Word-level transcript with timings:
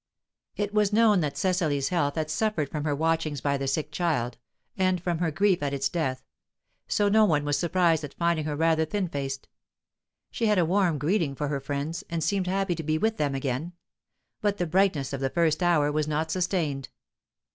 It 0.55 0.73
was 0.73 0.91
known 0.91 1.19
that 1.19 1.37
Cecily's 1.37 1.89
health 1.89 2.15
had 2.15 2.31
suffered 2.31 2.71
from 2.71 2.85
her 2.85 2.95
watchings 2.95 3.39
by 3.39 3.55
the 3.55 3.67
sick 3.67 3.91
child, 3.91 4.39
and 4.75 4.99
from 4.99 5.19
her 5.19 5.29
grief 5.29 5.61
at 5.61 5.75
its 5.75 5.89
death; 5.89 6.23
so 6.87 7.07
no 7.07 7.23
one 7.23 7.45
was 7.45 7.59
surprised 7.59 8.03
at 8.03 8.15
finding 8.15 8.45
her 8.45 8.55
rather 8.55 8.83
thin 8.83 9.07
faced. 9.07 9.47
She 10.31 10.47
had 10.47 10.57
a 10.57 10.65
warm 10.65 10.97
greeting 10.97 11.35
for 11.35 11.49
her 11.49 11.59
friends, 11.59 12.03
and 12.09 12.23
seemed 12.23 12.47
happy 12.47 12.73
to 12.73 12.81
be 12.81 12.97
with 12.97 13.17
them 13.17 13.35
again; 13.35 13.73
but 14.41 14.57
the 14.57 14.65
brightness 14.65 15.13
of 15.13 15.21
the 15.21 15.29
first 15.29 15.61
hour 15.61 15.91
was 15.91 16.07
not 16.07 16.31
sustained. 16.31 16.89